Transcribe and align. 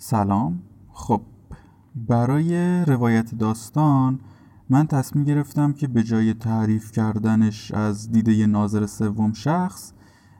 سلام. 0.00 0.62
خب 0.92 1.20
برای 1.94 2.84
روایت 2.84 3.34
داستان 3.34 4.20
من 4.68 4.86
تصمیم 4.86 5.24
گرفتم 5.24 5.72
که 5.72 5.88
به 5.88 6.02
جای 6.02 6.34
تعریف 6.34 6.92
کردنش 6.92 7.72
از 7.72 8.12
دیده 8.12 8.46
ناظر 8.46 8.86
سوم 8.86 9.32
شخص 9.32 9.92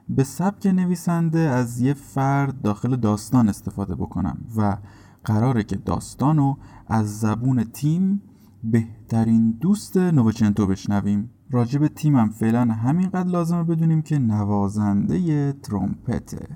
به 0.08 0.24
سبک 0.24 0.66
نویسنده 0.66 1.38
از 1.38 1.80
یه 1.80 1.94
فرد 1.94 2.62
داخل 2.62 2.96
داستان 2.96 3.48
استفاده 3.48 3.94
بکنم 3.94 4.38
و 4.56 4.76
قراره 5.24 5.62
که 5.62 5.76
داستانو 5.76 6.56
از 6.86 7.20
زبون 7.20 7.64
تیم 7.64 8.22
بهترین 8.64 9.50
دوست 9.50 9.96
نوچنتو 9.96 10.66
بشنویم. 10.66 11.30
راجب 11.50 11.86
تیمم 11.86 12.30
فعلا 12.30 12.64
همینقدر 12.64 13.28
لازمه 13.28 13.64
بدونیم 13.64 14.02
که 14.02 14.18
نوازنده 14.18 15.52
ترومپته. 15.52 16.48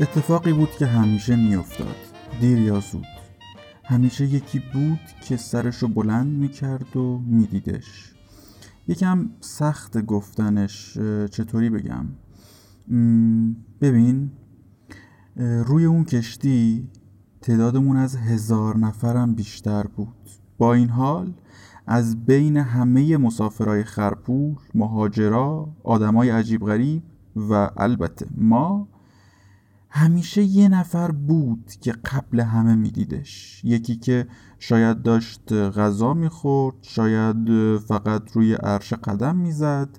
اتفاقی 0.00 0.52
بود 0.52 0.70
که 0.70 0.86
همیشه 0.86 1.36
میافتاد. 1.36 1.96
دیر 2.40 2.58
یا 2.58 2.80
زود. 2.80 3.06
همیشه 3.84 4.24
یکی 4.24 4.62
بود 4.72 5.00
که 5.20 5.36
سرشو 5.36 5.88
بلند 5.88 6.26
می‌کرد 6.26 6.96
و 6.96 7.18
میدیدش. 7.26 8.14
یکم 8.88 9.30
سخت 9.40 9.98
گفتنش 9.98 10.98
چطوری 11.30 11.70
بگم؟ 11.70 12.06
ببین 13.80 14.30
روی 15.36 15.84
اون 15.84 16.04
کشتی 16.04 16.88
تعدادمون 17.42 17.96
از 17.96 18.16
هزار 18.16 18.76
نفرم 18.76 19.34
بیشتر 19.34 19.82
بود. 19.82 20.30
با 20.58 20.74
این 20.74 20.88
حال 20.88 21.32
از 21.86 22.24
بین 22.24 22.56
همه 22.56 23.16
مسافرهای 23.16 23.84
خرپول 23.84 24.56
مهاجرا 24.74 25.68
آدمای 25.84 26.30
عجیب 26.30 26.66
غریب 26.66 27.02
و 27.36 27.70
البته 27.76 28.26
ما 28.36 28.88
همیشه 29.90 30.42
یه 30.42 30.68
نفر 30.68 31.10
بود 31.10 31.72
که 31.80 31.92
قبل 31.92 32.40
همه 32.40 32.74
میدیدش. 32.74 33.60
یکی 33.64 33.96
که 33.96 34.26
شاید 34.58 35.02
داشت 35.02 35.52
غذا 35.52 36.14
می‌خورد 36.14 36.76
شاید 36.82 37.48
فقط 37.78 38.32
روی 38.32 38.54
عرش 38.54 38.92
قدم 38.92 39.36
می‌زد 39.36 39.98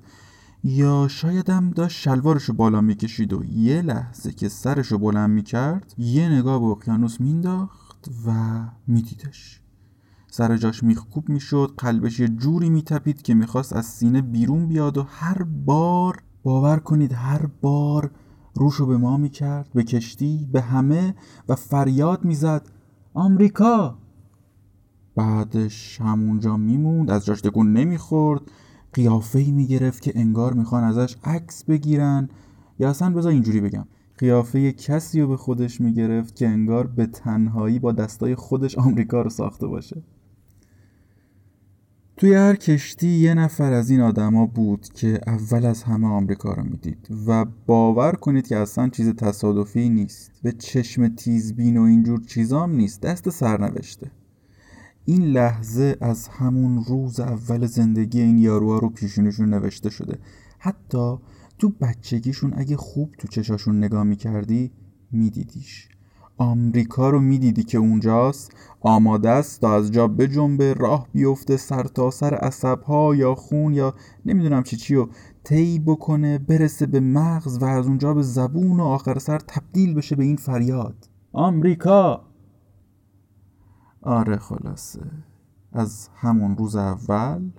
یا 0.64 1.08
شاید 1.08 1.50
هم 1.50 1.72
داشت 1.72 2.02
شلوارشو 2.02 2.54
بالا 2.54 2.82
می‌کشید 2.82 3.34
و 3.34 3.44
یه 3.44 3.82
لحظه 3.82 4.32
که 4.32 4.50
سرشو 4.50 4.98
بلند 4.98 5.30
می‌کرد 5.30 5.94
یه 5.98 6.30
نگاه 6.30 6.60
به 6.60 6.66
اقیانوس 6.66 7.22
مینداخت 7.22 8.10
و 8.28 8.32
میدیدش. 8.88 9.62
سر 10.32 10.58
جاش 10.58 10.84
میخکوب 10.84 11.30
می‌شد 11.30 11.74
قلبش 11.78 12.20
یه 12.20 12.28
جوری 12.28 12.70
میتپید 12.70 13.22
که 13.22 13.34
می‌خواست 13.34 13.74
از 13.74 13.86
سینه 13.86 14.22
بیرون 14.22 14.68
بیاد 14.68 14.98
و 14.98 15.04
هر 15.04 15.44
بار 15.44 16.24
باور 16.44 16.80
کنید 16.80 17.14
هر 17.14 17.46
بار 17.46 18.12
روشو 18.58 18.86
به 18.86 18.98
ما 18.98 19.18
می‌کرد 19.18 19.70
به 19.74 19.84
کشتی 19.84 20.50
به 20.52 20.62
همه 20.62 21.16
و 21.50 21.56
فریاد 21.56 22.26
می‌زد 22.26 22.70
آمریکا! 23.14 23.98
بعدش 25.16 26.02
همونجا 26.02 26.58
میموند 26.58 27.12
از 27.12 27.26
جاش 27.26 27.42
تکون 27.42 27.74
نمی‌خورد. 27.74 28.42
قیافه 28.94 29.40
ای 29.40 29.52
می‌گرفت 29.52 30.02
که 30.02 30.12
انگار 30.16 30.54
می‌خوان 30.54 30.84
ازش 30.84 31.16
عکس 31.24 31.64
بگیرن. 31.64 32.30
یا 32.80 32.90
اصلا 32.90 33.14
بذار 33.14 33.32
اینجوری 33.32 33.62
بگم. 33.62 33.86
قیافه 34.18 34.72
کسی 34.72 35.22
رو 35.22 35.28
به 35.28 35.38
خودش 35.38 35.82
می‌گرفت 35.82 36.36
که 36.36 36.48
انگار 36.48 36.88
به 36.88 37.06
تنهایی 37.06 37.80
با 37.80 37.92
دستای 37.92 38.36
خودش 38.36 38.78
آمریکا 38.78 39.22
رو 39.22 39.30
ساخته 39.30 39.68
باشه. 39.68 40.04
توی 42.18 42.34
هر 42.34 42.56
کشتی 42.56 43.08
یه 43.08 43.34
نفر 43.34 43.74
از 43.74 43.90
این 43.90 44.02
آدما 44.02 44.46
بود 44.46 44.88
که 44.94 45.20
اول 45.28 45.66
از 45.66 45.84
همه 45.84 46.08
آمریکا 46.08 46.54
رو 46.54 46.64
می‌دید 46.64 47.08
و 47.28 47.46
باور 47.66 48.12
کنید 48.12 48.48
که 48.48 48.58
اصلا 48.58 48.90
چیز 48.90 49.10
تصادفی 49.10 49.90
نیست 49.90 50.32
به 50.44 50.52
چشم 50.52 51.08
تیزبین 51.08 51.78
و 51.78 51.82
اینجور 51.82 52.22
چیزام 52.22 52.72
نیست 52.72 53.02
دست 53.02 53.30
سرنوشته. 53.30 54.12
این 55.06 55.24
لحظه 55.24 55.98
از 56.02 56.28
همون 56.28 56.84
روز 56.84 57.20
اول 57.20 57.66
زندگی 57.66 58.22
این 58.22 58.38
یاروها 58.38 58.80
رو 58.80 58.90
پیشونشون 58.90 59.50
نوشته 59.50 59.90
شده. 59.90 60.20
حتی 60.60 61.16
تو 61.60 61.70
بچگیشون 61.70 62.54
اگه 62.58 62.78
خوب 62.78 63.16
تو 63.18 63.28
چشاشون 63.28 63.78
نگاه 63.78 64.04
می‌کردی 64.04 64.72
میدیدیش. 65.12 65.90
آمریکا 66.40 67.10
رو 67.10 67.20
می‌دیدی 67.20 67.64
که 67.64 67.78
اونجاست؟ 67.78 68.52
آماده 68.82 69.30
است 69.30 69.62
تا 69.62 69.76
از 69.76 69.92
جا 69.92 70.08
بجنبه 70.08 70.74
راه 70.74 71.08
بیفته 71.14 71.58
سر 71.58 71.84
تا 71.84 72.12
سر 72.12 72.34
عصبها 72.34 73.16
یا 73.16 73.36
خون 73.36 73.74
یا 73.74 73.94
نمی‌دونم 74.26 74.64
چی 74.64 74.78
چی 74.78 74.96
و 74.96 75.08
طی 75.44 75.80
بکنه 75.80 76.38
برسه 76.38 76.86
به 76.86 77.00
مغز 77.00 77.58
و 77.62 77.66
از 77.66 77.88
اونجا 77.88 78.14
به 78.14 78.22
زبون 78.22 78.80
و 78.80 78.84
آخر 78.84 79.20
سر 79.20 79.40
تبدیل 79.40 79.94
بشه 79.94 80.16
به 80.16 80.24
این 80.24 80.36
فریاد. 80.36 81.10
آمریکا! 81.34 82.26
آره 84.02 84.38
خلاصه. 84.38 85.12
از 85.72 86.10
همون 86.16 86.58
روز 86.58 86.76
اول 86.76 87.50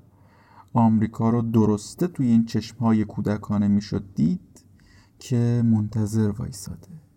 آمریکا 0.73 1.31
رو 1.31 1.43
درسته 1.43 2.07
توی 2.07 2.27
این 2.27 2.45
چشمهای 2.45 3.05
کودکانه 3.05 3.69
می‌شد 3.69 4.05
دید 4.15 4.65
که 5.19 5.63
منتظر 5.65 6.31
وایساده. 6.31 7.08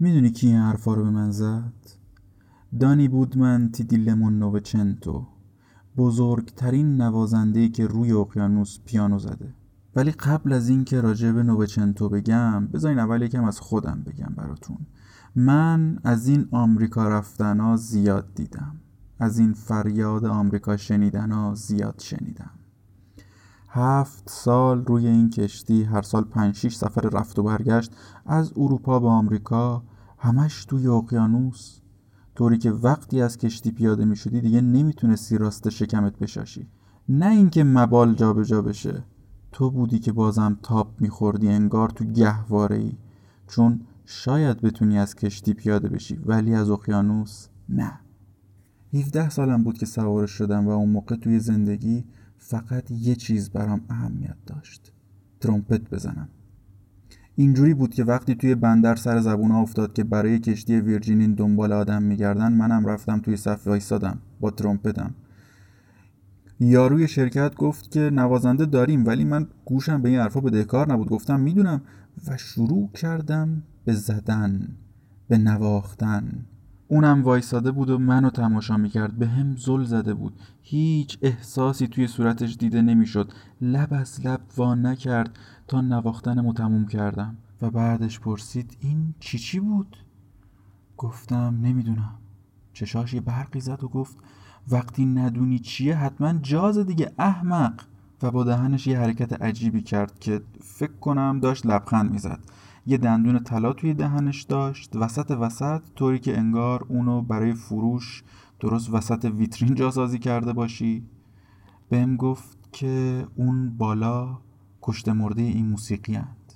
می‌دونی 0.00 0.30
کی 0.30 0.46
این 0.46 0.56
حرفا 0.56 0.94
رو 0.94 1.04
به 1.04 1.10
من 1.10 1.30
زد؟ 1.30 1.72
دانی 2.80 3.08
بودمن 3.08 3.70
تیدیلمون 3.72 4.38
نوچنتو 4.38 5.26
بزرگترین 5.96 7.00
نوازنده 7.00 7.68
که 7.68 7.86
روی 7.86 8.12
اقیانوس 8.12 8.78
پیانو 8.84 9.18
زده. 9.18 9.54
ولی 9.96 10.10
قبل 10.10 10.52
از 10.52 10.68
اینکه 10.68 11.00
راجع 11.00 11.32
به 11.32 11.42
نوچنتو 11.42 12.08
بگم 12.08 12.66
بذارین 12.66 12.98
اول 12.98 13.22
یکم 13.22 13.44
از 13.44 13.60
خودم 13.60 14.02
بگم 14.06 14.34
براتون. 14.36 14.78
من 15.36 15.98
از 16.04 16.28
این 16.28 16.48
آمریکا 16.50 17.08
رفتنا 17.08 17.76
زیاد 17.76 18.34
دیدم. 18.34 18.76
از 19.18 19.38
این 19.38 19.52
فریاد 19.52 20.24
آمریکا 20.24 20.76
شنیدنا 20.76 21.54
زیاد 21.54 21.98
شنیدم. 21.98 22.57
هفت 23.68 24.30
سال 24.30 24.84
روی 24.84 25.06
این 25.06 25.30
کشتی 25.30 25.82
هر 25.84 26.02
سال 26.02 26.24
پنج 26.24 26.54
شیش 26.54 26.76
سفر 26.76 27.00
رفت 27.00 27.38
و 27.38 27.42
برگشت. 27.42 27.92
از 28.26 28.52
اروپا 28.56 29.00
به 29.00 29.08
آمریکا 29.08 29.82
همش 30.18 30.64
توی 30.64 30.88
اقیانوس. 30.88 31.80
طوری 32.34 32.58
که 32.58 32.70
وقتی 32.70 33.22
از 33.22 33.38
کشتی 33.38 33.70
پیاده 33.70 34.04
می 34.04 34.16
شدی 34.16 34.40
دیگه 34.40 34.60
نمی‌تونستی 34.60 35.38
راست 35.38 35.68
شکمت 35.68 36.18
بشاشی. 36.18 36.68
نه 37.08 37.30
اینکه 37.30 37.64
مبال 37.64 38.14
جابجا 38.14 38.42
جا 38.42 38.62
بشه. 38.62 39.04
تو 39.52 39.70
بودی 39.70 39.98
که 39.98 40.12
بازم 40.12 40.58
تاپ 40.62 41.00
میخوردی 41.00 41.48
انگار 41.48 41.90
تو 41.90 42.04
گهواره 42.04 42.76
ای 42.76 42.92
چون 43.46 43.80
شاید 44.04 44.60
بتونی 44.60 44.98
از 44.98 45.14
کشتی 45.14 45.54
پیاده 45.54 45.88
بشی 45.88 46.16
ولی 46.16 46.54
از 46.54 46.70
اقیانوس 46.70 47.46
نه. 47.68 48.00
17 48.94 49.30
سالم 49.30 49.62
بود 49.64 49.78
که 49.78 49.86
سوارش 49.86 50.30
شدم 50.30 50.66
و 50.66 50.70
اون 50.70 50.90
موقع 50.90 51.16
توی 51.16 51.40
زندگی 51.40 52.04
فقط 52.38 52.90
یه 52.90 53.14
چیز 53.14 53.50
برام 53.50 53.80
اهمیت 53.90 54.36
داشت. 54.46 54.92
ترومپت 55.40 55.90
بزنم. 55.90 56.28
اینجوری 57.36 57.74
بود 57.74 57.94
که 57.94 58.04
وقتی 58.04 58.34
توی 58.34 58.54
بندر 58.54 58.96
سر 58.96 59.20
زبون 59.20 59.52
افتاد 59.52 59.92
که 59.92 60.04
برای 60.04 60.38
کشتی 60.38 60.80
ویرجینین 60.80 61.34
دنبال 61.34 61.72
آدم 61.72 62.02
میگردن 62.02 62.52
منم 62.52 62.86
رفتم 62.86 63.20
توی 63.20 63.36
صف 63.36 63.66
وایسادم 63.66 64.18
با 64.40 64.50
ترومپتم. 64.50 65.14
یاروی 66.60 67.08
شرکت 67.08 67.54
گفت 67.54 67.90
که 67.90 68.00
نوازنده 68.00 68.66
داریم 68.66 69.06
ولی 69.06 69.24
من 69.24 69.46
گوشم 69.64 70.02
به 70.02 70.08
این 70.08 70.18
حرفا 70.18 70.40
بدهکار 70.40 70.92
نبود. 70.92 71.08
گفتم 71.08 71.40
می‌دونم. 71.40 71.82
و 72.26 72.36
شروع 72.36 72.90
کردم 72.92 73.62
به 73.84 73.92
زدن 73.92 74.68
به 75.28 75.38
نواختن. 75.38 76.46
اونم 76.88 77.22
وایساده 77.22 77.70
بود 77.70 77.90
و 77.90 77.98
منو 77.98 78.30
تماشا 78.30 78.76
می‌کرد. 78.76 79.18
به 79.18 79.26
هم 79.26 79.56
زل 79.56 79.84
زده 79.84 80.14
بود. 80.14 80.40
هیچ 80.62 81.18
احساسی 81.22 81.86
توی 81.86 82.06
صورتش 82.06 82.56
دیده 82.56 82.82
نمی‌شد. 82.82 83.32
لب 83.60 83.88
از 83.94 84.26
لب 84.26 84.40
وا 84.56 84.74
نکرد 84.74 85.38
تا 85.66 85.80
نواختنمو 85.80 86.52
تموم 86.52 86.86
کردم. 86.86 87.36
و 87.62 87.70
بعدش 87.70 88.20
پرسید 88.20 88.76
این 88.80 89.14
چی 89.20 89.38
چی 89.38 89.60
بود؟ 89.60 89.96
گفتم 90.96 91.58
نمی‌دونم. 91.62 92.14
چشاش 92.72 93.14
یه 93.14 93.20
برقی 93.20 93.60
زد 93.60 93.84
و 93.84 93.88
گفت 93.88 94.16
وقتی 94.70 95.06
ندونی 95.06 95.58
چیه 95.58 95.96
حتما 95.96 96.32
جاز 96.32 96.78
دیگه 96.78 97.12
احمق. 97.18 97.80
و 98.22 98.30
با 98.30 98.44
دهنش 98.44 98.86
یه 98.86 98.98
حرکت 98.98 99.42
عجیبی 99.42 99.82
کرد 99.82 100.18
که 100.18 100.40
فکر 100.60 100.92
کنم 100.92 101.40
داشت 101.40 101.66
لبخند 101.66 102.10
می‌زد. 102.10 102.40
یه 102.88 102.98
دندون 102.98 103.38
طلا 103.38 103.72
توی 103.72 103.94
دهنش 103.94 104.42
داشت. 104.42 104.96
وسط 104.96 105.30
وسط 105.30 105.82
طوری 105.94 106.18
که 106.18 106.38
انگار 106.38 106.86
اونو 106.88 107.22
برای 107.22 107.52
فروش 107.52 108.22
درست 108.60 108.94
وسط 108.94 109.24
ویترین 109.24 109.74
جاسازی 109.74 110.18
کرده 110.18 110.52
باشی. 110.52 111.06
بهم 111.90 112.16
گفت 112.16 112.58
که 112.72 113.26
اون 113.36 113.76
بالا 113.76 114.38
کشته 114.82 115.12
مرده 115.12 115.42
این 115.42 115.68
موسیقی 115.68 116.14
هند. 116.14 116.52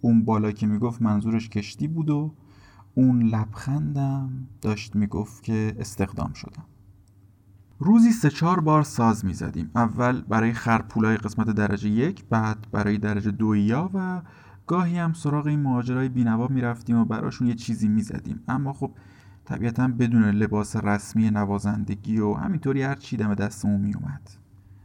اون 0.00 0.24
بالا 0.24 0.52
که 0.52 0.66
می‌گفت 0.66 1.02
منظورش 1.02 1.48
کشتی 1.48 1.88
بود 1.88 2.10
و 2.10 2.34
اون 2.94 3.22
لبخندم 3.22 4.48
داشت 4.60 4.96
می‌گفت 4.96 5.42
که 5.42 5.76
استخدام 5.78 6.32
شدم. 6.32 6.64
روزی 7.78 8.10
سه 8.10 8.30
چهار 8.30 8.60
بار 8.60 8.82
ساز 8.82 9.24
می‌زدیم. 9.24 9.70
اول 9.74 10.20
برای 10.20 10.52
خرپولای 10.52 11.16
قسمت 11.16 11.50
درجه 11.50 11.88
یک 11.88 12.24
بعد 12.24 12.66
برای 12.72 12.98
درجه 12.98 13.30
دویا 13.30 13.90
و 13.94 14.22
گاهی 14.66 14.98
هم 14.98 15.12
سراغ 15.12 15.46
این 15.46 15.60
مهاجرای 15.60 16.08
بینوا 16.08 16.48
می‌رفتیم 16.48 16.96
و 16.96 17.04
براشون 17.04 17.46
یه 17.46 17.54
چیزی 17.54 17.88
می‌زدیم. 17.88 18.40
اما 18.48 18.72
خب 18.72 18.90
طبیعتا 19.44 19.88
بدون 19.88 20.24
لباس 20.24 20.76
رسمی 20.76 21.30
نوازندگی 21.30 22.18
و 22.18 22.34
همینطوری 22.34 22.82
هر 22.82 22.94
چی 22.94 23.16
دم 23.16 23.34
دستمون 23.34 23.80
میومد 23.80 24.30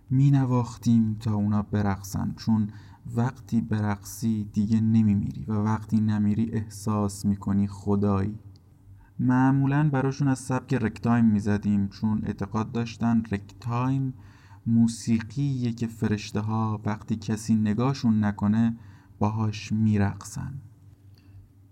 مینواختیم 0.10 1.18
تا 1.20 1.34
اونا 1.34 1.62
برقصن 1.62 2.34
چون 2.38 2.68
وقتی 3.16 3.62
برقصی 3.62 4.50
دیگه 4.54 4.82
نمیمیری 4.82 5.46
و 5.48 5.54
وقتی 5.54 6.00
نمیری 6.00 6.52
احساس 6.54 7.26
می‌کنی 7.26 7.68
خدایی. 7.68 8.40
معمولا 9.20 9.90
براشون 9.90 10.28
از 10.28 10.40
سبک 10.40 10.74
ragtime 10.74 11.26
می‌زدیم 11.26 11.88
چون 11.88 12.22
اعتقاد 12.26 12.72
داشتن 12.72 13.24
ragtime 13.32 14.14
موسیقیه 14.66 15.72
که 15.72 15.88
فرشته 15.88 16.40
ها 16.40 16.82
وقتی 16.86 17.16
کسی 17.16 17.56
نگاهشون 17.56 18.24
نکنه 18.24 18.78
باهاش 19.20 19.72
میرقصن. 19.72 20.54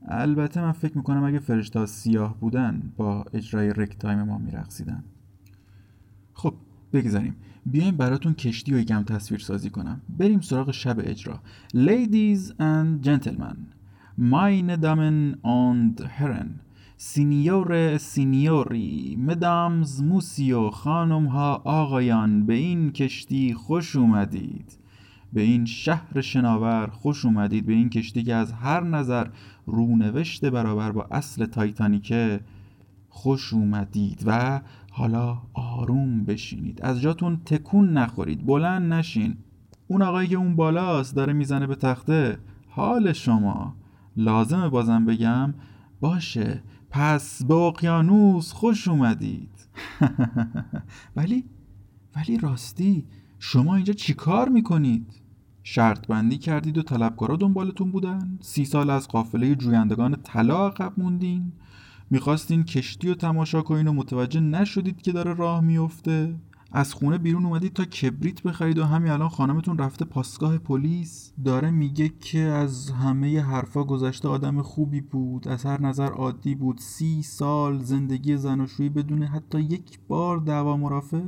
البته 0.08 0.62
من 0.62 0.72
فکر 0.72 0.98
می‌کنم 0.98 1.24
اگه 1.24 1.40
فرشته 1.40 1.80
ها 1.80 1.86
سیاه 1.86 2.40
بودن 2.40 2.94
با 2.98 3.26
اجرای 3.34 3.70
ragtime 3.70 4.24
ما 4.24 4.38
میرقصیدن. 4.38 5.04
خب 6.34 6.54
بگذاریم. 6.94 7.36
بیایم 7.66 7.98
براتون 7.98 8.34
کشتی 8.34 8.74
و 8.74 8.78
یکم 8.78 9.04
تصویر 9.04 9.40
سازی 9.40 9.70
کنم. 9.70 10.02
بریم 10.10 10.40
سراغ 10.40 10.72
شب 10.72 10.96
اجرا. 11.00 11.40
Ladies 11.76 12.52
and 12.60 13.08
gentlemen 13.08 13.58
meine 14.18 14.78
Damen 14.78 15.38
und 15.44 15.96
Herren 16.20 16.62
signore 17.00 17.98
signori 17.98 19.16
mesdames 19.20 20.04
messieurs 20.04 20.70
خانم 20.70 21.26
ها 21.26 21.62
آقایان 21.66 22.46
به 22.46 22.54
این 22.54 22.92
کشتی 22.92 23.54
خوش 23.54 23.96
اومدید. 23.96 24.78
به 25.34 25.42
این 25.42 25.66
شهر 25.66 26.22
شناور 26.22 26.88
خوش 26.88 27.26
اومدید. 27.26 27.66
به 27.66 27.74
این 27.74 27.90
کشتی 27.90 28.24
که 28.24 28.36
از 28.36 28.52
هر 28.52 28.84
نظر 28.84 29.28
رونوشت 29.66 30.46
برابر 30.46 30.92
با 30.92 31.08
اصل 31.12 31.46
تایتانیکه 31.46 32.40
خوش 33.10 33.54
اومدید 33.54 34.24
و 34.26 34.62
حالا 34.92 35.42
آروم 35.54 36.24
بشینید. 36.24 36.82
از 36.82 37.02
جاتون 37.02 37.42
تکون 37.46 37.94
نخورید. 37.94 38.46
بلند 38.46 38.94
نشین. 38.94 39.38
اون 39.88 40.02
آقایی 40.02 40.28
که 40.28 40.36
اون 40.36 40.56
بالاست 40.56 41.16
داره 41.16 41.34
می‌زنه 41.34 41.68
به 41.68 41.76
تخته. 41.76 42.38
حال 42.70 43.14
شما. 43.14 43.76
لازمه 44.18 44.70
بازم 44.70 45.06
بگم. 45.06 45.54
باشه. 46.00 46.64
پس 46.90 47.44
به 47.44 47.54
اقیانوس 47.54 48.52
خوش 48.52 48.88
اومدید. 48.88 49.68
ولی 51.16 51.46
ولی 52.16 52.38
راستی 52.38 53.06
شما 53.40 53.76
اینجا 53.76 53.94
چیکار 53.94 54.50
می‌کنید؟ 54.50 55.14
شرط 55.64 56.08
بندی 56.08 56.38
کردید 56.38 56.78
و 56.78 56.82
طلبکارا 56.82 57.36
دنبالتون 57.36 57.92
بودن؟ 57.92 58.40
سی 58.42 58.66
سال 58.66 58.90
از 58.90 59.08
قافله 59.08 59.56
جویندگان 59.56 60.16
طلا 60.24 60.68
عقب 60.68 60.94
موندین؟ 60.98 61.52
می‌خواستین 62.10 62.64
کشتی 62.64 63.10
و 63.10 63.16
تماشا 63.16 63.62
کنین 63.62 63.88
و 63.88 63.94
متوجه 63.94 64.40
نشدید 64.40 65.02
که 65.02 65.12
داره 65.12 65.34
راه 65.34 65.62
میفته؟ 65.62 66.36
از 66.72 66.94
خونه 66.94 67.18
بیرون 67.18 67.46
اومدید 67.46 67.74
تا 67.74 67.86
کبریت 67.86 68.44
بخرید 68.44 68.78
و 68.78 68.86
همین 68.86 69.12
الان 69.12 69.30
خانمتون 69.30 69.78
رفته 69.78 70.06
پاسگاه 70.06 70.58
پلیس 70.58 71.34
داره 71.46 71.72
میگه 71.72 72.10
که 72.10 72.40
از 72.40 72.92
همه 72.92 73.42
حرفا 73.42 73.84
گذشته 73.84 74.28
آدم 74.28 74.62
خوبی 74.62 75.02
بود 75.02 75.48
از 75.48 75.66
هر 75.66 75.82
نظر 75.82 76.10
عادی 76.12 76.56
بود 76.56 76.78
سی 76.78 77.24
سال 77.24 77.80
زندگی 77.80 78.38
زناشویی 78.38 78.90
بدون 78.90 79.24
حتی 79.24 79.60
یک 79.60 80.00
بار 80.08 80.38
دعوا 80.38 80.78
مرافع 80.78 81.22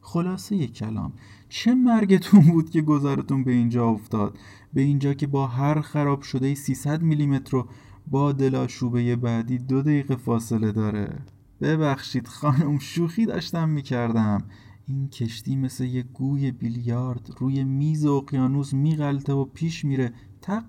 خلاصه 0.00 0.56
یک 0.56 0.72
کلام. 0.72 1.12
چه 1.48 1.74
مرگتون 1.74 2.40
بود 2.40 2.70
که 2.70 2.82
گذارتون 2.82 3.44
به 3.44 3.52
اینجا 3.52 3.86
افتاد؟ 3.86 4.38
به 4.74 4.80
اینجا 4.80 5.14
که 5.14 5.26
با 5.26 5.46
هر 5.46 5.80
خراب 5.80 6.22
شده 6.22 6.54
300 6.54 7.02
میلیمتر 7.02 7.50
رو 7.50 7.68
با 8.06 8.32
دلاشوبه 8.32 9.16
بعدی 9.16 9.58
دو 9.58 9.82
دقیقه 9.82 10.16
فاصله 10.16 10.72
داره. 10.72 11.18
ببخشید 11.60 12.28
خانم 12.28 12.78
شوخی 12.78 13.26
داشتم 13.26 13.68
می‌کردم. 13.68 14.44
این 14.86 15.08
کشتی 15.08 15.56
مثل 15.56 15.84
یه 15.84 16.02
گوی 16.02 16.50
بیلیارد 16.50 17.30
روی 17.38 17.64
میز 17.64 18.06
اقیانوس 18.06 18.74
میغلطه 18.74 19.32
و 19.32 19.44
پیش 19.44 19.84
میره. 19.84 20.12
تق 20.42 20.64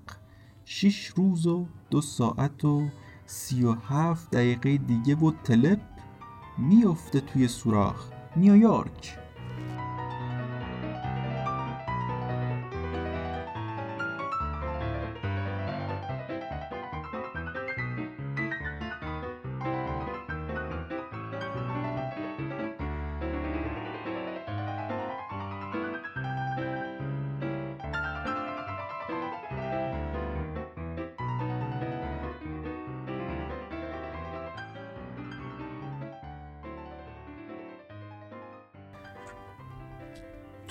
شیش 0.66 1.06
روز 1.06 1.48
و 1.48 1.66
دو 1.90 2.02
ساعت 2.02 2.66
و 2.66 2.88
سی 3.26 3.64
و 3.64 3.72
هفت 3.72 4.32
دقیقه 4.32 4.78
دیگه 4.78 5.16
و 5.16 5.32
تلپ 5.44 5.82
میفته 6.58 7.20
توی 7.20 7.48
سوراخ. 7.48 8.10
نیویورک. 8.36 9.21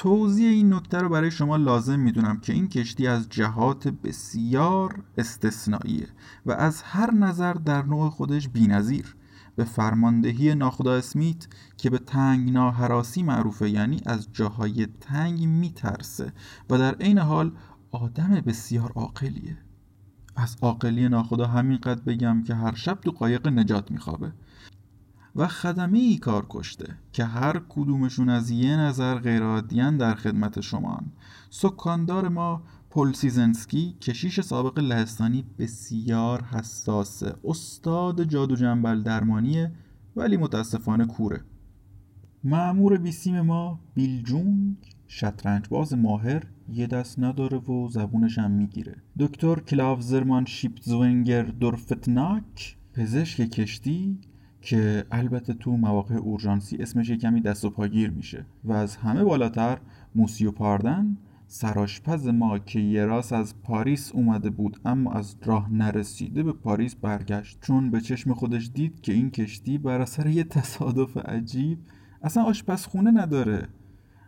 توضیح 0.00 0.48
این 0.48 0.74
نکته 0.74 0.98
رو 0.98 1.08
برای 1.08 1.30
شما 1.30 1.56
لازم 1.56 2.00
می‌دونم 2.00 2.40
که 2.40 2.52
این 2.52 2.68
کشتی 2.68 3.06
از 3.06 3.28
جهات 3.28 3.88
بسیار 3.88 5.02
استثنائیه 5.18 6.08
و 6.46 6.52
از 6.52 6.82
هر 6.82 7.10
نظر 7.10 7.52
در 7.52 7.82
نوع 7.82 8.10
خودش 8.10 8.48
بینظیر. 8.48 9.16
به 9.56 9.64
فرماندهی 9.64 10.54
ناخدا 10.54 10.94
اسمیت 10.94 11.46
که 11.76 11.90
به 11.90 11.98
تنگ 11.98 12.52
ناهراسی 12.52 13.22
معروفه 13.22 13.70
یعنی 13.70 14.00
از 14.06 14.28
جاهای 14.32 14.86
تنگ 15.00 15.44
میترسه 15.44 16.32
و 16.70 16.78
در 16.78 16.94
عین 16.94 17.18
حال 17.18 17.52
آدم 17.90 18.30
بسیار 18.46 18.92
عاقلیه. 18.92 19.58
از 20.36 20.56
عاقلی 20.62 21.08
ناخدا 21.08 21.46
همینقدر 21.46 22.02
بگم 22.02 22.42
که 22.42 22.54
هر 22.54 22.74
شب 22.74 23.00
تو 23.00 23.10
قایق 23.10 23.48
نجات 23.48 23.90
میخوابه. 23.90 24.32
و 25.36 25.48
خدمه 25.48 25.98
ای 25.98 26.18
کار 26.18 26.46
کشته 26.48 26.96
که 27.12 27.24
هر 27.24 27.62
کدومشون 27.68 28.28
از 28.28 28.50
یه 28.50 28.76
نظر 28.76 29.18
غیرعادیان 29.18 29.96
در 29.96 30.14
خدمت 30.14 30.60
شما 30.60 31.00
سکاندار 31.50 32.28
ما 32.28 32.62
پل 32.90 33.12
سیزنسکی 33.12 33.96
کشیش 34.00 34.40
سابق 34.40 34.78
لهستانی 34.78 35.44
بسیار 35.58 36.42
حساسه 36.42 37.34
استاد 37.44 38.24
جادو 38.24 38.56
جنبل 38.56 39.02
درمانیه 39.02 39.72
ولی 40.16 40.36
متاسفانه 40.36 41.06
کوره. 41.06 41.40
مأمور 42.44 42.96
بیسیم 42.96 43.40
ما 43.40 43.80
بیل 43.94 44.22
جونگ 44.22 44.76
شطرنج 45.08 45.68
باز 45.68 45.94
ماهر 45.94 46.42
یه 46.72 46.86
دست 46.86 47.18
نداره 47.18 47.58
و 47.58 47.88
زبونش 47.88 48.38
هم 48.38 48.50
می‌گیره. 48.50 48.96
دکتر 49.18 49.60
کلاوزرمان 49.60 50.44
شیپزوینگر 50.44 51.42
دورفتناک 51.42 52.76
پزشک 52.92 53.36
کشتی 53.36 54.18
که 54.60 55.04
البته 55.10 55.54
تو 55.54 55.76
مواقع 55.76 56.14
اورژانسی 56.14 56.76
اسمش 56.76 57.10
کمی 57.10 57.40
دست 57.40 57.64
و 57.64 57.70
پاگیر 57.70 58.10
میشه 58.10 58.46
و 58.64 58.72
از 58.72 58.96
همه 58.96 59.24
بالاتر 59.24 59.78
موسیو 60.14 60.50
پاردن 60.50 61.16
سراشپز 61.52 62.26
ما 62.26 62.58
که 62.58 62.80
یه 62.80 63.04
راست 63.04 63.32
از 63.32 63.62
پاریس 63.62 64.12
اومده 64.12 64.50
بود 64.50 64.80
اما 64.84 65.12
از 65.12 65.36
راه 65.44 65.72
نرسیده 65.72 66.42
به 66.42 66.52
پاریس 66.52 66.94
برگشت. 66.94 67.58
چون 67.60 67.90
به 67.90 68.00
چشم 68.00 68.34
خودش 68.34 68.70
دید 68.74 69.00
که 69.00 69.12
این 69.12 69.30
کشتی 69.30 69.78
بر 69.78 70.00
اثر 70.00 70.26
یه 70.26 70.44
تصادف 70.44 71.16
عجیب 71.16 71.78
اصلا 72.22 72.42
آشپزخونه 72.42 73.10
نداره. 73.10 73.68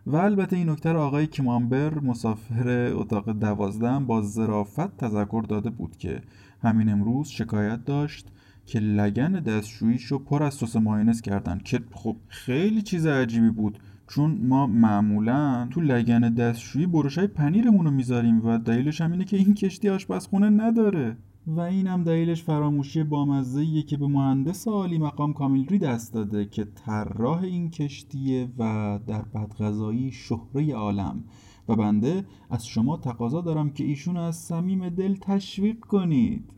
و 0.05 0.15
البته 0.15 0.55
این 0.55 0.69
نکته 0.69 0.89
آقای 0.89 1.27
کیمامبر 1.27 1.99
مسافر 1.99 2.91
اتاق 2.93 3.31
دوازدهم 3.31 4.05
با 4.05 4.21
ظرافت 4.21 4.97
تذکر 4.97 5.43
داده 5.49 5.69
بود 5.69 5.97
که 5.97 6.21
همین 6.61 6.89
امروز 6.89 7.27
شکایت 7.27 7.85
داشت 7.85 8.32
که 8.65 8.79
لگن 8.79 9.31
دستشوییش 9.31 10.03
رو 10.03 10.19
پر 10.19 10.43
از 10.43 10.53
سس 10.53 10.75
ماینس 10.75 11.21
کردن. 11.21 11.57
که 11.57 11.79
خب 11.91 12.15
خیلی 12.27 12.81
چیز 12.81 13.05
عجیبی 13.05 13.49
بود. 13.49 13.79
چون 14.07 14.39
ما 14.41 14.67
معمولا 14.67 15.67
تو 15.71 15.81
لگن 15.81 16.19
دستشویی 16.19 16.85
برشای 16.85 17.27
پنیرمون 17.27 17.85
رو 17.85 17.91
می‌ذاریم 17.91 18.45
و 18.45 18.57
دلیلش 18.57 19.01
هم 19.01 19.11
اینه 19.11 19.25
که 19.25 19.37
این 19.37 19.53
کشتی 19.53 19.89
آشپزخونه 19.89 20.49
نداره. 20.49 21.17
و 21.47 21.59
این 21.59 21.87
هم 21.87 22.03
دلیلش 22.03 22.43
فراموشی 22.43 23.03
بامزه 23.03 23.81
که 23.81 23.97
به 23.97 24.07
مهندس 24.07 24.67
عالی 24.67 24.97
مقام 24.97 25.33
کامیلری 25.33 25.79
دست 25.79 26.13
داده 26.13 26.45
که 26.45 26.67
طراح 26.85 27.41
این 27.41 27.69
کشتیه 27.69 28.49
و 28.57 28.99
در 29.07 29.21
بدغذایی 29.21 30.11
شهره 30.11 30.73
عالم. 30.73 31.23
و 31.69 31.75
بنده 31.75 32.25
از 32.49 32.67
شما 32.67 32.97
تقاضا 32.97 33.41
دارم 33.41 33.69
که 33.69 33.83
ایشون 33.83 34.17
از 34.17 34.35
صمیم 34.35 34.89
دل 34.89 35.15
تشویق 35.15 35.79
کنید. 35.79 36.53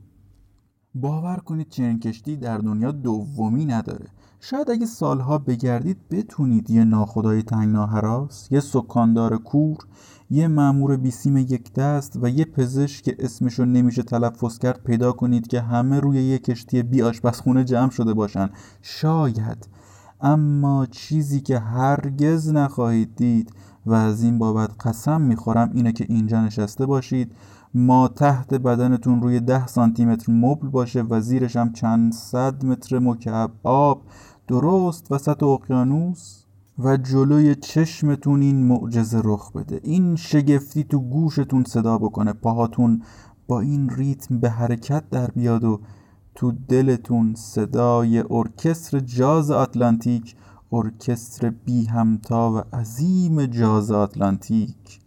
باور 0.96 1.38
کنید 1.38 1.70
چنین 1.70 2.00
کشتی 2.00 2.36
در 2.36 2.58
دنیا 2.58 2.92
دومی 2.92 3.66
نداره. 3.66 4.06
شاید 4.40 4.72
اگه 4.72 4.86
سالها 4.86 5.38
بگردید 5.38 5.98
بتونید 6.12 6.70
یه 6.70 6.84
ناخدای 6.84 7.44
تنگنا 7.44 7.86
هراس 7.86 8.48
یه 8.52 8.60
سکاندار 8.60 9.38
کور 9.38 9.78
یه 10.30 10.48
مامور 10.48 10.98
بیسیم 10.98 11.38
یک 11.38 11.74
دست 11.74 12.20
و 12.22 12.30
یه 12.30 12.46
پزشک 12.46 13.04
که 13.04 13.16
اسمشو 13.20 13.66
نمیشه 13.66 14.04
تلفظ 14.04 14.58
کرد 14.58 14.84
پیدا 14.84 15.12
کنید 15.12 15.48
که 15.48 15.62
همه 15.62 16.00
روی 16.00 16.24
یه 16.24 16.40
کشتی 16.40 16.84
بی 16.84 17.02
آشپزخونه 17.02 17.64
جمع 17.64 17.90
شده 17.90 18.14
باشن. 18.14 18.50
شاید. 18.82 19.68
اما 20.22 20.86
چیزی 20.86 21.42
که 21.42 21.60
هرگز 21.60 22.52
نخواهید 22.52 23.16
دید 23.16 23.52
و 23.86 23.94
از 23.94 24.24
این 24.24 24.40
بابت 24.40 24.88
قسم 24.88 25.22
می‌خورم 25.22 25.72
اینه 25.74 25.92
که 25.92 26.06
اینجا 26.10 26.46
نشسته 26.46 26.86
باشید. 26.86 27.32
ما 27.78 28.08
تحت 28.08 28.54
بدنتون 28.54 29.22
روی 29.22 29.40
ده 29.40 29.68
سانتی 29.68 30.06
متر 30.06 30.32
مبل 30.34 30.68
باشه 30.68 31.02
و 31.10 31.22
زیرش 31.22 31.56
هم 31.56 31.74
چند 31.74 32.14
صد 32.14 32.66
متر 32.66 33.00
مکعب 33.00 33.52
آب 33.64 34.02
درست 34.48 35.12
وسط 35.12 35.44
اقیانوس 35.44 36.46
و 36.80 36.98
جلوی 36.98 37.56
چشمتون 37.56 38.42
این 38.42 38.68
معجزه 38.68 39.22
رخ 39.24 39.52
بده. 39.52 39.80
این 39.84 40.16
شگفتی 40.16 40.84
تو 40.84 41.00
گوشتون 41.00 41.64
صدا 41.64 41.98
بکنه 41.98 42.34
پاهاتون 42.34 43.02
با 43.48 43.60
این 43.60 43.90
ریتم 43.90 44.40
به 44.40 44.50
حرکت 44.50 45.10
در 45.10 45.28
بیاد 45.28 45.64
و 45.64 45.82
تو 46.36 46.54
دلتون 46.68 47.34
صدای 47.36 48.24
ارکستر 48.30 49.00
جاز 49.00 49.52
آتلانتیک 49.52 50.36
ارکستر 50.72 51.50
بی 51.50 51.86
همتا 51.86 52.52
و 52.52 52.76
عظیم 52.76 53.46
جاز 53.46 53.92
آتلانتیک 53.92 55.00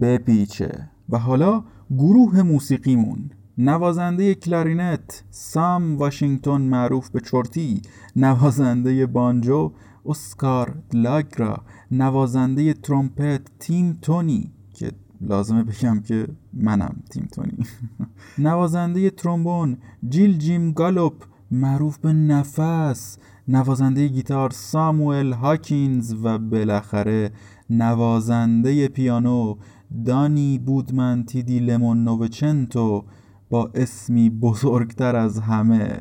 بپیچه. 0.00 0.88
و 1.08 1.18
حالا 1.18 1.64
گروه 1.98 2.42
موسیقیمون 2.42 3.30
نوازنده 3.58 4.34
کلارینت 4.34 5.24
سام 5.30 5.96
واشنگتن 5.96 6.60
معروف 6.60 7.10
به 7.10 7.20
چرتی. 7.20 7.82
نوازنده 8.16 9.06
بانجو 9.06 9.72
اسکار 10.06 10.82
لاگرا. 10.92 11.62
نوازنده 11.90 12.74
ترومپت 12.74 13.40
تیم 13.58 13.98
تونی 14.02 14.52
که 14.74 14.92
لازمه 15.20 15.62
بگم 15.62 16.00
که 16.00 16.28
منم 16.52 16.96
تیم 17.10 17.28
تونی. 17.32 17.58
نوازنده 18.48 19.10
ترومبون 19.10 19.76
جیل 20.08 20.38
جیم 20.38 20.72
گالوپ 20.72 21.24
معروف 21.50 21.98
به 21.98 22.12
نفس. 22.12 23.18
نوازنده 23.48 24.08
گیتار 24.08 24.50
ساموئل 24.50 25.32
هاکینز 25.32 26.14
و 26.22 26.38
بالاخره 26.38 27.32
نوازنده 27.70 28.88
پیانو 28.88 29.56
دانی 30.04 30.58
بودمن 30.58 31.24
تیدی 31.24 31.58
لمون 31.58 32.04
نوچنتو 32.04 33.04
با 33.50 33.70
اسمی 33.74 34.30
بزرگتر 34.30 35.16
از 35.16 35.38
همه. 35.38 36.00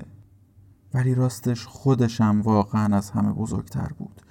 ولی 0.94 1.16
راستش 1.16 1.66
خودشم 1.66 2.42
واقعا 2.42 2.96
از 2.96 3.12
همه 3.12 3.34
بزرگتر 3.34 3.90
بود. 3.98 4.22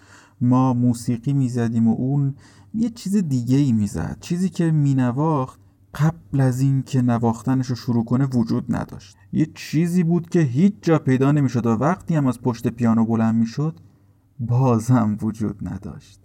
ما 0.41 0.75
موسیقی 0.75 1.33
می‌زدیم 1.33 1.88
و 1.88 1.95
اون 1.95 2.35
یه 2.75 2.91
چیز 2.91 3.17
دیگه 3.17 3.57
ای 3.57 3.73
می‌زد 3.73 4.17
چیزی 4.21 4.49
که 4.49 4.71
مینواخت 4.71 5.61
قبل 5.95 6.41
از 6.41 6.61
این 6.61 6.83
که 6.83 7.03
نواختنش 7.03 7.67
رو 7.67 7.77
شروع 7.77 8.05
کنه 8.05 8.27
وجود 8.27 8.77
نداشت. 8.77 9.17
یه 9.33 9.47
چیزی 9.55 10.03
بود 10.03 10.29
که 10.29 10.41
هیچ 10.41 10.75
جا 10.83 10.99
پیدا 10.99 11.33
نمی‌شد 11.33 11.67
و 11.67 11.71
وقتی 11.71 12.15
هم 12.15 12.27
از 12.27 12.41
پشت 12.41 12.69
پیانو 12.69 13.05
بلند 13.05 13.35
می‌شد 13.35 13.81
بازم 14.41 15.17
وجود 15.23 15.69
نداشت. 15.69 16.21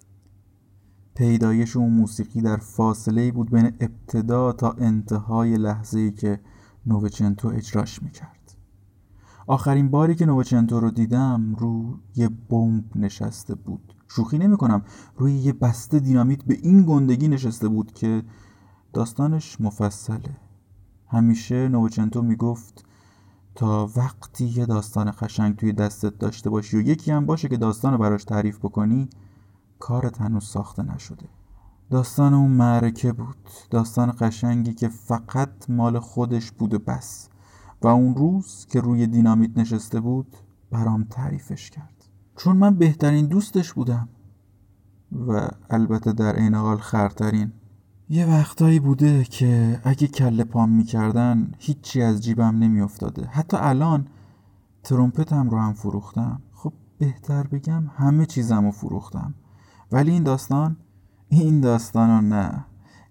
پیدایش 1.16 1.78
اون 1.78 1.94
موسیقی 1.94 2.42
در 2.42 2.58
فاصله 2.58 3.32
بود 3.32 3.52
بین 3.52 3.72
ابتدا 3.80 4.52
تا 4.52 4.72
انتهای 4.72 5.58
لحظه 5.58 6.00
ای 6.00 6.12
که 6.12 6.40
نووچنتو 6.86 7.48
اجراش 7.48 8.04
می‌کرد. 8.04 8.56
آخرین 9.48 9.90
باری 9.90 10.16
که 10.16 10.26
نووچنتو 10.26 10.80
رو 10.80 10.92
دیدم 10.92 11.56
رو 11.56 12.00
یه 12.16 12.30
بمب 12.50 12.84
نشسته 12.96 13.56
بود. 13.56 13.96
شوخی 14.08 14.38
نمی 14.38 14.58
کنم 14.58 14.84
روی 15.18 15.34
یه 15.34 15.54
بسته 15.54 16.00
دینامیت 16.00 16.44
به 16.44 16.58
این 16.62 16.84
گندگی 16.86 17.28
نشسته 17.28 17.68
بود 17.68 17.92
که 17.92 18.24
داستانش 18.94 19.62
مفصله. 19.62 20.38
همیشه 21.08 21.68
نووچنتو 21.68 22.22
می‌گفت 22.22 22.86
تا 23.56 23.90
وقتی 23.96 24.46
یه 24.46 24.66
داستان 24.66 25.14
قشنگ 25.20 25.56
توی 25.56 25.74
دستت 25.74 26.18
داشته 26.18 26.50
باشی 26.50 26.78
و 26.78 26.82
یکی 26.82 27.12
هم 27.12 27.26
باشه 27.26 27.48
که 27.50 27.58
داستان 27.58 27.94
رو 27.94 27.98
براش 27.98 28.24
تعریف 28.24 28.58
بکنی 28.60 29.10
کارت 29.80 30.22
هنوز 30.22 30.46
ساخته 30.46 30.84
نشده. 30.84 31.26
داستان 31.90 32.34
اون 32.34 32.52
معرکه 32.52 33.12
بود. 33.12 33.50
داستان 33.70 34.14
قشنگی 34.20 34.74
که 34.74 34.88
فقط 34.88 35.70
مال 35.70 36.00
خودش 36.00 36.52
بود 36.52 36.74
و 36.74 36.80
بس. 36.80 37.30
و 37.82 37.88
اون 37.88 38.16
روز 38.16 38.66
که 38.70 38.82
روی 38.82 39.08
دینامیت 39.08 39.58
نشسته 39.58 40.00
بود 40.00 40.38
برام 40.72 41.04
تعریفش 41.04 41.70
کرد. 41.70 42.08
چون 42.38 42.58
من 42.58 42.76
بهترین 42.76 43.26
دوستش 43.26 43.74
بودم. 43.74 44.10
و 45.28 45.48
البته 45.70 46.14
در 46.14 46.36
این 46.36 46.56
حال 46.56 46.78
خرترین. 46.78 47.52
یه 48.10 48.26
وقتایی 48.26 48.80
بوده 48.80 49.24
که 49.24 49.82
اگه 49.84 50.08
کل 50.08 50.44
پام 50.44 50.70
می‌کردن 50.70 51.52
هیچی 51.60 52.02
از 52.02 52.24
جیبم 52.24 52.58
نمیافتاده. 52.58 53.26
حتی 53.26 53.58
الان 53.60 54.08
ترومپتم 54.84 55.50
رو 55.50 55.60
هم 55.60 55.74
فروختم. 55.74 56.42
خب 56.54 56.74
بهتر 56.98 57.48
بگم 57.48 57.92
همه 57.96 58.26
چیزم 58.26 58.66
رو 58.66 58.72
فروختم. 58.72 59.34
ولی 59.94 60.12
این 60.12 60.24
داستان 60.24 60.78
این 61.30 61.62
داستان 61.62 62.10
رو 62.10 62.22
نه. 62.22 62.66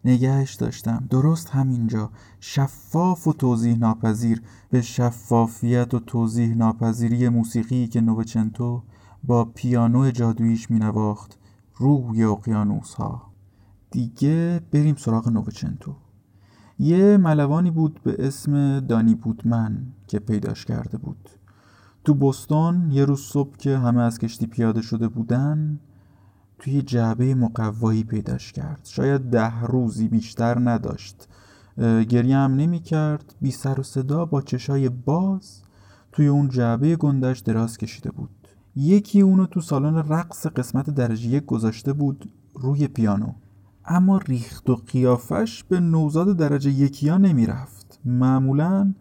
نگهش 0.05 0.55
داشتم. 0.55 1.07
درست 1.11 1.51
همینجا. 1.51 2.11
شفاف 2.41 3.27
و 3.27 3.33
توضیح 3.33 3.79
ناپذیر. 3.79 4.43
به 4.71 4.83
شفافیت 4.83 5.95
و 5.95 5.99
توضیح 5.99 6.55
ناپذیری 6.55 7.29
موسیقی 7.29 7.87
که 7.87 8.01
نوچنتو 8.01 8.83
با 9.25 9.45
پیانو 9.45 10.11
جادویش 10.11 10.71
می 10.71 10.79
نواخت 10.79 11.39
روی 11.77 12.25
اقیانوس 12.25 12.95
ها 12.95 13.33
دیگه 13.91 14.61
بریم 14.73 14.95
سراغ 14.95 15.29
نوچنتو 15.29 15.95
یه 16.79 17.17
ملوانی 17.17 17.71
بود 17.71 18.01
به 18.03 18.17
اسم 18.19 18.81
دانی 18.81 19.15
بودمن 19.15 19.87
که 20.07 20.19
پیداش 20.19 20.65
کرده 20.65 20.99
بود. 20.99 21.29
تو 22.05 22.15
بستون 22.15 22.91
یه 22.91 23.05
روز 23.05 23.21
صبح 23.21 23.57
که 23.57 23.79
همه 23.79 24.03
از 24.03 24.19
کشتی 24.19 24.47
پیاده 24.47 24.83
شده 24.83 25.09
بودن 25.09 25.81
توی 26.63 26.83
جعبه 26.83 27.35
مقوایی 27.35 28.05
پیداش 28.05 28.53
کرد. 28.53 28.81
شاید 28.85 29.21
ده 29.21 29.61
روزی 29.61 30.09
بیشتر 30.09 30.59
نداشت. 30.71 31.29
گریه 32.09 32.37
هم 32.37 32.55
نمی 32.55 32.81
کرد. 32.81 33.35
بی 33.41 33.51
سر 33.51 33.81
و 33.81 33.83
صدا 33.83 34.25
با 34.25 34.43
چشای 34.43 34.89
باز 34.89 35.63
توی 36.13 36.27
اون 36.27 36.49
جعبه 36.49 36.97
گندش 36.97 37.39
دراز 37.39 37.79
کشیده 37.79 38.11
بود. 38.11 38.31
یکی 38.77 39.21
اونو 39.21 39.47
تو 39.47 39.61
سالن 39.61 39.97
رقص 39.97 40.47
قسمت 40.47 40.91
درجه 40.91 41.29
یک 41.29 41.45
گذاشته 41.45 41.93
بود 41.93 42.33
روی 42.55 42.89
پیانو. 42.89 43.33
اما 43.85 44.19
ریخت 44.19 44.71
و 44.71 44.75
قیافش 44.75 45.65
به 45.65 45.81
نوزاد 45.81 46.37
درجه 46.37 46.71
یکی 46.71 47.09
ها 47.09 47.19
نمی 47.19 47.47
رفت. 47.47 48.01
معمولا 48.05 48.95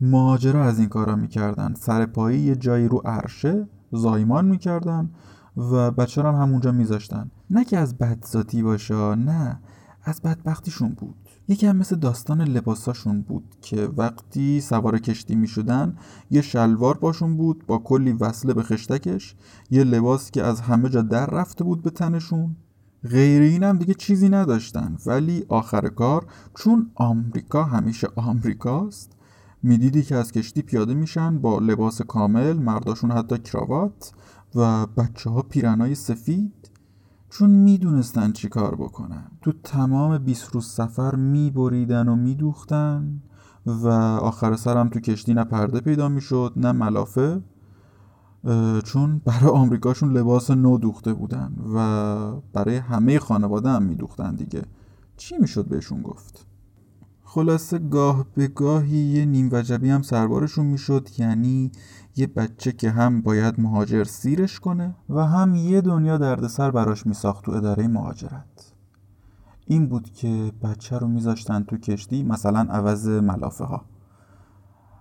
مهاجرا 0.00 0.64
از 0.64 0.78
این 0.78 0.88
کارا 0.88 1.16
می‌کردن 1.16 1.74
سر 1.74 2.06
پایی 2.06 2.40
یه 2.40 2.56
جایی 2.56 2.88
رو 2.88 3.02
عرشه 3.04 3.68
زایمان 3.92 4.44
می‌کردن 4.44 5.10
و 5.56 5.90
بچه 5.90 6.22
هم 6.22 6.34
همونجا 6.34 6.72
میذاشتن. 6.72 7.30
نه 7.50 7.64
که 7.64 7.78
از 7.78 7.98
بدذاتی 7.98 8.62
باشه 8.62 9.14
نه. 9.14 9.60
از 10.04 10.22
بدبختیشون 10.22 10.88
بود. 10.88 11.14
یکی 11.48 11.66
هم 11.66 11.76
مثل 11.76 11.96
داستان 11.96 12.40
لباساشون 12.40 13.22
بود 13.22 13.54
که 13.60 13.88
وقتی 13.96 14.60
سوار 14.60 14.98
کشتی 14.98 15.34
می 15.34 15.48
شدن 15.48 15.96
یه 16.30 16.42
شلوار 16.42 16.98
باشون 16.98 17.36
بود 17.36 17.66
با 17.66 17.78
کلی 17.78 18.12
وصله 18.12 18.54
به 18.54 18.62
خشتکش 18.62 19.34
یه 19.70 19.84
لباس 19.84 20.30
که 20.30 20.42
از 20.42 20.60
همه 20.60 20.88
جا 20.88 21.02
در 21.02 21.26
رفته 21.26 21.64
بود 21.64 21.82
به 21.82 21.90
تنشون. 21.90 22.56
غیر 23.04 23.42
این 23.42 23.62
هم 23.62 23.78
دیگه 23.78 23.94
چیزی 23.94 24.28
نداشتن. 24.28 24.96
ولی 25.06 25.44
آخر 25.48 25.88
کار 25.88 26.26
چون 26.54 26.90
آمریکا 26.94 27.64
همیشه 27.64 28.08
آمریکاست 28.16 29.12
می‌دیدی 29.62 30.02
که 30.02 30.16
از 30.16 30.32
کشتی 30.32 30.62
پیاده 30.62 30.94
میشن 30.94 31.38
با 31.38 31.58
لباس 31.58 32.02
کامل 32.02 32.52
مرداشون 32.52 33.10
حتی 33.10 33.38
کراوات. 33.38 34.12
و 34.54 34.86
بچه 34.86 35.30
ها 35.30 35.42
پیرنای 35.42 35.94
سفید 35.94 36.70
چون 37.30 37.50
می‌دونستن 37.50 38.32
چی 38.32 38.48
کار 38.48 38.74
بکنن. 38.74 39.30
تو 39.42 39.52
تمام 39.52 40.18
20 40.18 40.54
روز 40.54 40.66
سفر 40.66 41.14
میبریدن 41.14 42.08
و 42.08 42.16
میدوختن 42.16 43.22
و 43.66 43.88
آخر 44.22 44.56
سرم 44.56 44.88
تو 44.88 45.00
کشتی 45.00 45.34
نه 45.34 45.44
پرده 45.44 45.80
پیدا 45.80 46.08
می‌شد 46.08 46.52
نه 46.56 46.72
ملافه 46.72 47.42
چون 48.84 49.20
برای 49.24 49.50
آمریکاشون 49.50 50.12
لباس 50.12 50.50
نو 50.50 50.78
دوخته 50.78 51.12
بودن 51.12 51.56
و 51.74 52.40
برای 52.52 52.76
همه 52.76 53.18
خانواده 53.18 53.68
هم 53.70 53.82
میدوختن 53.82 54.34
دیگه. 54.34 54.62
چی 55.16 55.38
می‌شد 55.38 55.68
بهشون 55.68 56.02
گفت؟ 56.02 56.46
خلاصه 57.34 57.78
گاه 57.78 58.26
به 58.34 58.48
گاهی 58.48 58.96
یه 58.96 59.24
نیم 59.24 59.48
وجبی 59.52 59.90
هم 59.90 60.02
سربارشون 60.02 60.66
می‌شد 60.66 61.08
یعنی 61.18 61.72
یه 62.16 62.26
بچه 62.26 62.72
که 62.72 62.90
هم 62.90 63.22
باید 63.22 63.60
مهاجر 63.60 64.04
سیرش 64.04 64.60
کنه 64.60 64.94
و 65.10 65.26
هم 65.26 65.54
یه 65.54 65.80
دنیا 65.80 66.18
دردسر 66.18 66.70
براش 66.70 67.06
میساخت 67.06 67.44
تو 67.44 67.52
اداره 67.52 67.88
مهاجرت. 67.88 68.74
این 69.66 69.86
بود 69.86 70.10
که 70.10 70.52
بچه 70.62 70.98
رو 70.98 71.08
میذاشتن 71.08 71.62
تو 71.62 71.76
کشتی 71.76 72.22
مثلا 72.22 72.60
عوض 72.60 73.08
ملافه 73.08 73.64
ها 73.64 73.84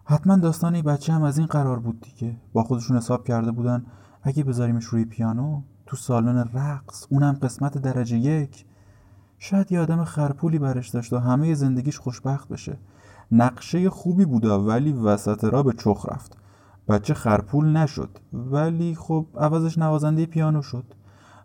حتما 0.06 0.38
داستان 0.38 0.76
این 0.76 0.84
بچه 0.84 1.14
هم 1.14 1.24
از 1.24 1.38
این 1.38 1.48
قرار 1.48 1.80
بود 1.80 2.02
دیگه. 2.02 2.38
با 2.54 2.64
خودشون 2.64 2.98
حساب 2.98 3.28
کرده 3.28 3.52
بودن 3.52 3.86
اگه 4.24 4.44
بذاریمش 4.44 4.86
روی 4.86 5.06
پیانو 5.06 5.62
تو 5.86 5.98
سالن 5.98 6.50
رقص 6.54 7.08
اونم 7.10 7.34
قسمت 7.34 7.78
درجه 7.78 8.18
یک 8.18 8.66
شاید 9.44 9.72
یه 9.72 9.80
آدم 9.80 10.04
خرپولی 10.04 10.60
برش 10.60 10.90
داشت 10.90 11.14
و 11.14 11.18
همه 11.18 11.54
زندگیش 11.54 12.00
خوشبخت 12.00 12.50
بشه. 12.50 12.78
نقشه 13.32 13.90
خوبی 13.90 14.26
بودا 14.26 14.64
ولی 14.64 14.94
وسط 14.94 15.44
را 15.44 15.64
به 15.64 15.74
چخ 15.74 16.06
رفت. 16.10 16.38
بچه 16.88 17.14
خرپول 17.14 17.78
نشد 17.78 18.10
ولی 18.34 18.96
خب 18.96 19.26
عوضش 19.38 19.78
نوازنده 19.78 20.26
پیانو 20.26 20.62
شد. 20.62 20.84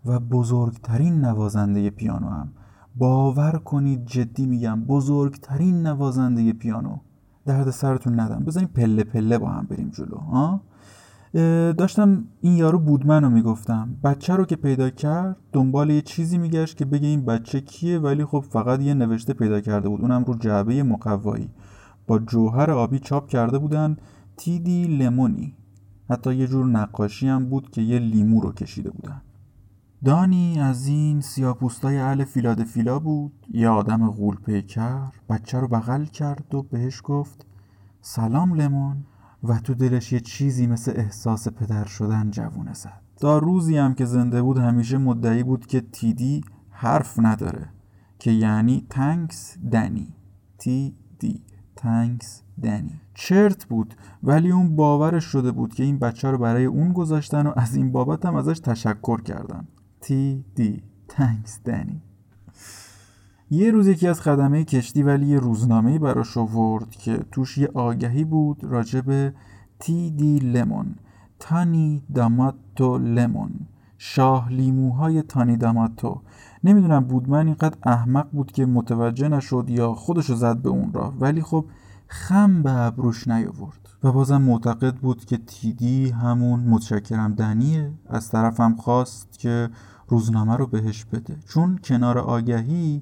و 0.06 0.20
بزرگترین 0.20 1.20
نوازنده 1.20 1.90
پیانو 1.90 2.28
هم. 2.28 2.52
باور 2.96 3.52
کنید 3.64 4.06
جدی 4.06 4.46
میگم 4.46 4.84
بزرگترین 4.84 5.82
نوازنده 5.82 6.52
پیانو. 6.52 6.96
درد 7.46 7.70
سرتون 7.70 8.20
ندم 8.20 8.44
بزنین 8.44 8.68
پله 8.68 9.04
پله 9.04 9.38
با 9.38 9.48
هم 9.48 9.66
بریم 9.70 9.90
جلو 9.90 10.16
ها؟ 10.16 10.60
داشتم 11.73 12.25
این 12.40 12.57
یارو 12.57 12.78
بودمن 12.78 13.25
رو 13.25 13.31
می‌گفتم. 13.31 13.97
بچه 14.05 14.37
رو 14.37 14.45
که 14.45 14.57
پیدا 14.57 14.90
کرد 14.90 15.37
دنبال 15.52 15.90
یه 15.90 16.02
چیزی 16.02 16.38
میگشت 16.38 16.76
که 16.76 16.85
بگه 16.85 17.09
این 17.09 17.25
بچه 17.25 17.61
کیه 17.61 17.99
ولی 17.99 18.25
خب 18.25 18.40
فقط 18.40 18.81
یه 18.81 18.95
نوشته 18.95 19.33
پیدا 19.33 19.61
کرده 19.61 19.88
بود. 19.88 20.00
اونم 20.00 20.25
رو 20.25 20.35
جعبه 20.35 20.83
مقوایی. 20.83 21.50
با 22.07 22.19
جوهر 22.19 22.71
آبی 22.71 22.99
چاپ 22.99 23.28
کرده 23.28 23.59
بودن 23.59 23.97
تیدی 24.37 24.85
لمونی. 24.85 25.55
حتی 26.11 26.35
یه 26.35 26.47
جور 26.47 26.66
نقاشی 26.66 27.28
هم 27.28 27.49
بود 27.49 27.71
که 27.71 27.83
یه 27.83 27.99
لیمو 27.99 28.40
رو 28.40 28.52
کشیده 28.52 28.90
بودن. 28.90 29.23
دانی 30.05 30.61
از 30.61 30.87
این 30.87 31.21
سیاپوستای 31.21 31.99
اهل 31.99 32.25
فیلادفیلا 32.25 32.99
بود. 32.99 33.33
یه 33.50 33.69
آدم 33.69 34.11
غول 34.11 34.37
پیکر 34.37 35.09
بچه 35.31 35.61
رو 35.61 35.69
بغل 35.69 36.05
کرد 36.05 36.55
و 36.55 36.62
بهش 36.62 37.00
گفت 37.05 37.47
سلام 38.00 38.55
لمون. 38.55 38.97
و 39.43 39.59
تو 39.59 39.75
دلش 39.75 40.12
یه 40.12 40.21
چیزی 40.21 40.66
مثل 40.66 40.93
احساس 40.97 41.49
پدر 41.49 41.85
شدن 41.85 42.31
جوونه 42.31 42.75
زد. 42.75 43.00
تا 43.16 43.38
روزی 43.38 43.76
هم 43.76 43.95
که 43.95 44.05
زنده 44.05 44.43
بود 44.43 44.59
همیشه 44.59 44.99
مدعی 44.99 45.43
بود 45.43 45.66
که 45.66 45.81
تیدی 45.81 46.45
حرف 46.71 47.19
نداره 47.19 47.69
که 48.19 48.31
یعنی 48.31 48.87
تنکس 48.90 49.57
دنی 49.73 50.14
تی 50.59 50.95
دی 51.19 51.43
تنکس 51.76 52.43
دنی 52.62 53.00
چرت 53.14 53.64
بود 53.64 53.95
ولی 54.23 54.50
اون 54.50 54.76
باورش 54.76 55.25
شده 55.25 55.52
بود 55.52 55.75
که 55.75 55.83
این 55.83 55.99
بچه 55.99 56.31
رو 56.31 56.38
برای 56.38 56.64
اون 56.64 56.93
گذاشتن 56.93 57.47
و 57.47 57.52
از 57.57 57.76
این 57.76 57.93
بابت 57.93 58.26
هم 58.26 58.35
ازش 58.35 58.61
تشکر 58.61 59.21
کردن. 59.23 59.69
تی 60.00 60.45
دی 60.55 60.83
تنکس 61.09 61.61
دنی 61.64 62.02
یه 63.50 63.70
روز 63.70 63.86
یکی 63.86 64.08
از 64.08 64.20
خدمه 64.20 64.64
کشتی 64.64 65.02
ولی 65.02 65.26
یه 65.26 65.38
روزنامه 65.38 65.98
براش 65.98 66.36
آورد 66.36 66.90
که 66.90 67.18
توش 67.32 67.58
یه 67.58 67.70
آگهی 67.74 68.24
بود 68.24 68.64
راجب 68.64 69.32
تی 69.78 70.10
دی 70.10 70.38
لمون 70.38 70.94
تانی 71.38 72.02
داماتو 72.14 72.98
لمون 72.98 73.50
شاه 73.98 74.52
لیموهای 74.52 75.22
تانی 75.22 75.56
داماتو 75.56 76.20
نمی‌دونم 76.64 77.04
بودمن 77.04 77.46
اینقدر 77.46 77.76
احمق 77.82 78.30
بود 78.32 78.52
که 78.52 78.66
متوجه 78.66 79.28
نشد 79.28 79.64
یا 79.68 79.94
خودشو 79.94 80.34
زد 80.34 80.56
به 80.56 80.68
اون 80.68 80.92
را 80.92 81.14
ولی 81.20 81.42
خب 81.42 81.64
خم 82.08 82.62
به 82.62 82.72
ابروش 82.72 83.28
نیاورد. 83.28 83.88
و 84.02 84.12
بازم 84.12 84.42
معتقد 84.42 84.94
بود 84.94 85.24
که 85.24 85.37
تیدی 85.37 86.11
همون 86.11 86.61
متشکرم 86.61 87.35
دنیه. 87.35 87.92
از 88.09 88.30
طرفم 88.30 88.76
خواست 88.76 89.38
که 89.38 89.70
روزنامه 90.09 90.56
رو 90.56 90.66
بهش 90.66 91.04
بده. 91.04 91.37
چون 91.48 91.78
کنار 91.85 92.18
آگهی 92.18 93.00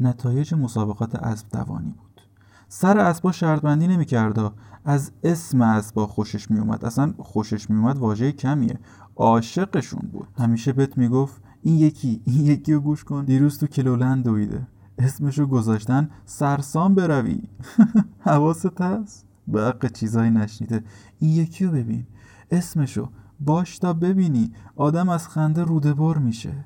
نتایج 0.00 0.54
مسابقات 0.54 1.14
اسب 1.14 1.48
دوانی 1.52 1.90
بود. 1.90 2.20
سر 2.68 2.98
اسبا 2.98 3.32
شرط 3.32 3.60
بندی 3.60 3.88
نمی‌کرد. 3.88 4.52
از 4.84 5.12
اسم 5.24 5.60
اسبا 5.60 6.06
خوشش 6.06 6.50
میومد 6.50 6.84
اصلا 6.84 7.14
خوشش 7.18 7.70
میومد 7.70 7.98
واژه 7.98 8.32
کمیه. 8.32 8.78
عاشقشون 9.16 10.08
بود. 10.12 10.28
همیشه 10.38 10.72
بهت 10.72 10.98
می‌گفت 10.98 11.42
این 11.62 11.78
یکی 11.78 12.22
این 12.24 12.44
یکی 12.44 12.72
رو 12.72 12.80
گوش 12.80 13.04
کن. 13.04 13.24
دیروز 13.24 13.58
تو 13.58 13.66
کلولند 13.66 14.24
دویده. 14.24 14.66
اسمشو 14.98 15.46
گذاشتن 15.46 16.10
سرسام 16.24 16.94
بروی. 16.94 17.42
حواست 18.26 18.80
هست؟ 18.80 19.26
به 19.46 19.74
چیزایی 19.94 20.30
نشنیده. 20.30 20.84
این 21.18 21.30
یکی 21.30 21.64
رو 21.64 21.72
ببین. 21.72 22.06
اسمشو 22.50 23.08
باش 23.40 23.78
تا 23.78 23.92
ببینی. 23.92 24.52
آدم 24.76 25.08
از 25.08 25.28
خنده 25.28 25.64
رودبار 25.64 26.18
میشه. 26.18 26.64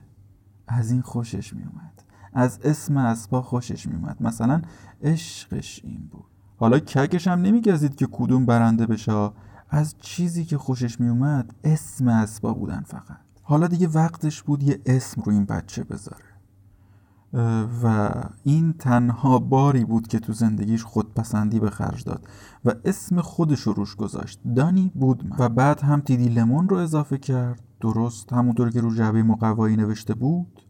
از 0.69 0.91
این 0.91 1.03
خوشش 1.03 1.55
میومد 1.55 1.94
از 2.35 2.59
اسم 2.65 2.97
اسبا 2.97 3.43
خوشش 3.43 3.87
میومد 3.87 4.17
مثلا 4.21 4.63
عشقش 5.03 5.81
این 5.85 6.09
بود. 6.11 6.25
حالا 6.57 6.79
ککش 6.79 7.29
هم 7.29 7.43
نمیگزید 7.43 7.95
که 7.95 8.09
کدوم 8.13 8.47
برنده 8.47 8.87
بشه. 8.87 9.31
از 9.71 9.95
چیزی 10.01 10.45
که 10.45 10.59
خوشش 10.59 11.01
میومد 11.01 11.55
اسم 11.65 12.09
اسبا 12.09 12.55
بودن 12.55 12.83
فقط. 12.87 13.19
حالا 13.43 13.67
دیگه 13.67 13.89
وقتش 13.89 14.43
بود 14.43 14.63
یه 14.63 14.81
اسم 14.87 15.23
رو 15.23 15.33
این 15.33 15.45
بچه 15.45 15.85
بذاره. 15.85 16.25
و 17.83 18.11
این 18.43 18.73
تنها 18.73 19.39
باری 19.39 19.85
بود 19.85 20.09
که 20.09 20.19
تو 20.19 20.33
زندگیش 20.33 20.85
خودپسندی 20.85 21.61
به 21.61 21.71
خرج 21.71 22.05
داد 22.05 22.29
و 22.65 22.73
اسم 22.85 23.21
خودش 23.21 23.61
رو 23.61 23.73
روش 23.73 23.97
گذاشت. 23.97 24.41
دانی 24.57 24.93
بود 24.95 25.35
و 25.39 25.49
بعد 25.49 25.81
هم 25.81 26.01
تیدی 26.01 26.29
لمون 26.29 26.69
رو 26.69 26.77
اضافه 26.77 27.19
کرد. 27.19 27.63
درست 27.81 28.33
همونطور 28.33 28.71
که 28.71 28.81
رو 28.81 28.95
جعبه 28.95 29.23
مقوایی 29.23 29.77
نوشته 29.77 30.15
بود؟ 30.15 30.64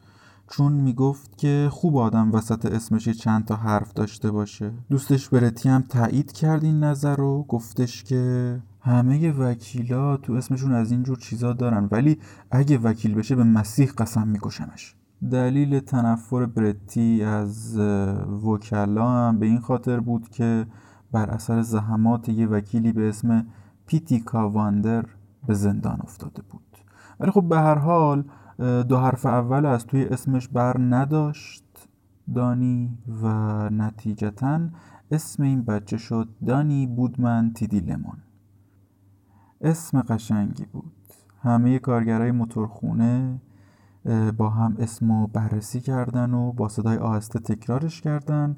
چون 0.51 0.73
می‌گفت 0.73 1.39
که 1.39 1.69
خوب 1.73 1.97
آدم 1.97 2.33
وسط 2.33 2.67
اسمش 2.67 3.09
چند 3.09 3.45
تا 3.45 3.57
حرف 3.57 3.93
داشته 3.93 4.31
باشه. 4.31 4.73
دوستش 4.91 5.29
برتی 5.29 5.69
هم 5.69 5.83
تایید 5.83 6.33
کرد 6.33 6.65
این 6.65 6.85
نظر 6.85 7.17
رو 7.17 7.45
گفتش 7.49 8.05
که 8.05 8.63
همه 8.81 9.33
وکیلا 9.33 10.17
تو 10.17 10.33
اسمشون 10.33 10.73
از 10.73 10.91
اینجور 10.91 11.19
چیزا 11.19 11.53
دارن 11.53 11.89
ولی 11.91 12.19
اگه 12.51 12.79
وکیل 12.79 13.15
بشه 13.15 13.35
به 13.35 13.45
مسیح 13.45 13.91
قسم 13.99 14.29
میکشمش 14.29 14.95
دلیل 15.31 15.81
تنفر 15.81 16.47
برتی 16.47 17.23
از 17.23 17.79
وکلا 18.45 19.11
هم 19.11 19.39
به 19.39 19.47
این 19.47 19.61
خاطر 19.61 20.01
بود 20.01 20.29
که 20.29 20.67
بر 21.13 21.31
اثر 21.31 21.63
زحمات 21.63 22.29
یه 22.29 22.47
وکیلی 22.47 22.93
به 22.93 23.09
اسم 23.09 23.47
پیتی 23.87 24.21
کاواندر 24.21 25.05
به 25.47 25.55
زندان 25.55 25.99
افتاده 26.03 26.43
بود. 26.43 26.61
ولی 27.21 27.31
خب 27.31 27.49
به 27.49 27.57
هر 27.57 27.79
حال 27.79 28.25
دو 28.59 28.99
حرف 28.99 29.27
اول 29.27 29.67
از 29.67 29.87
توی 29.87 30.05
اسمش 30.05 30.49
بر 30.49 30.77
نداشت. 30.81 31.64
دانی 32.35 32.99
و 33.23 33.27
نتیجتا 33.71 34.61
اسم 35.11 35.43
این 35.43 35.62
بچه 35.62 35.97
شد 35.97 36.29
دانی 36.47 36.87
بودمن 36.87 37.53
تیدی 37.53 37.81
لمون. 37.81 38.17
اسم 39.61 40.01
قشنگی 40.01 40.64
بود. 40.64 40.93
همه 41.43 41.79
کارگرای 41.79 42.31
موتورخونه 42.31 43.40
با 44.37 44.51
هم 44.51 44.77
اسمو 44.79 45.27
بررسی 45.27 45.81
کردن 45.81 46.35
و 46.35 46.53
با 46.53 46.69
صدای 46.69 46.97
آهسته 46.97 47.38
تکرارش 47.38 48.01
کردن. 48.01 48.57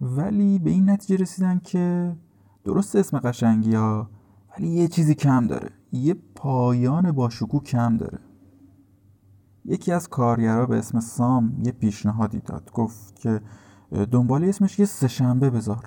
ولی 0.00 0.58
به 0.58 0.70
این 0.70 0.90
نتیجه 0.90 1.22
رسیدن 1.22 1.58
که 1.64 2.16
درست 2.64 2.96
اسم 2.96 3.18
قشنگی 3.18 3.74
ها 3.74 4.10
ولی 4.52 4.68
یه 4.68 4.88
چیزی 4.88 5.14
کم 5.14 5.46
داره. 5.46 5.70
یه 5.92 6.16
پایان 6.34 7.12
با 7.12 7.28
کم 7.64 7.96
داره. 7.96 8.18
یکی 9.64 9.92
از 9.92 10.08
کارگرها 10.08 10.66
به 10.66 10.78
اسم 10.78 11.00
سام 11.00 11.60
یه 11.64 11.72
پیشنهادی 11.72 12.38
داد. 12.38 12.70
گفت 12.74 13.16
که 13.16 13.40
دنبال 14.10 14.44
اسمش 14.44 14.78
یه 14.78 14.86
سهشنبه 14.86 15.50
بذار. 15.50 15.84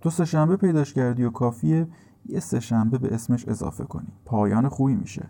تو 0.00 0.10
سهشنبه 0.10 0.56
پیداش 0.56 0.94
کردی 0.94 1.24
و 1.24 1.30
کافیه 1.30 1.88
یه 2.26 2.40
سهشنبه 2.40 2.98
به 2.98 3.14
اسمش 3.14 3.48
اضافه 3.48 3.84
کنی. 3.84 4.12
پایان 4.24 4.68
خوبی 4.68 4.94
میشه. 4.94 5.28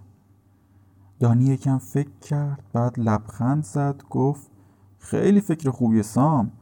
دانی 1.20 1.44
یکم 1.44 1.78
فکر 1.78 2.18
کرد 2.20 2.62
بعد 2.72 3.00
لبخند 3.00 3.64
زد 3.64 4.02
گفت 4.10 4.50
خیلی 4.98 5.40
فکر 5.40 5.70
خوبی 5.70 6.02
سام. 6.02 6.52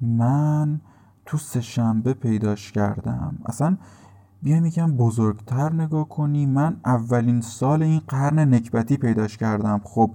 من 0.00 0.80
تو 1.26 1.38
سهشنبه 1.38 2.14
پیداش 2.14 2.72
کردم. 2.72 3.38
اصلا 3.46 3.76
بیایم 4.42 4.66
یکم 4.66 4.96
بزرگتر 4.96 5.72
نگاه 5.72 6.08
کنی. 6.08 6.46
من 6.46 6.80
اولین 6.84 7.40
سال 7.40 7.82
این 7.82 8.00
قرن 8.08 8.54
نکبتی 8.54 8.96
پیداش 8.96 9.36
کردم. 9.36 9.80
خب 9.84 10.10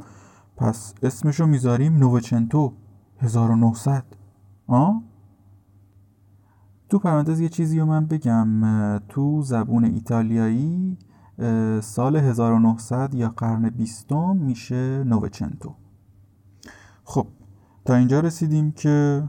پس 0.58 0.94
اسمشو 1.04 1.46
می‌ذاریم 1.46 1.98
نووچنتو 1.98 2.74
1900 3.20 4.04
آه؟ 4.68 5.04
تو 6.89 7.00
پرانتز 7.00 7.39
یه 7.39 7.50
چیزی 7.50 7.80
رو 7.80 7.86
من 7.86 8.06
بگم. 8.06 9.00
تو 9.10 9.42
زبون 9.42 9.86
ایتالیایی 9.86 10.98
سال 11.82 12.16
1900 12.16 13.13
یا 13.13 13.30
قرن 13.30 13.70
بیستم 13.70 14.38
میشه 14.38 15.04
نووچنتو. 15.04 15.76
خب 17.04 17.28
تا 17.86 17.96
اینجا 17.96 18.20
رسیدیم 18.20 18.72
که 18.72 19.24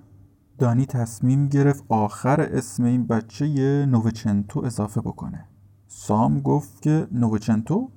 دانی 0.58 0.86
تصمیم 0.86 1.48
گرفت 1.48 1.84
آخر 1.88 2.40
اسم 2.40 2.84
این 2.84 3.06
بچه 3.06 3.48
یه 3.48 3.86
نووچنتو 3.86 4.64
اضافه 4.64 5.00
بکنه. 5.00 5.44
سام 5.86 6.40
گفت 6.40 6.82
که 6.82 7.06
نووچنتو 7.12 7.90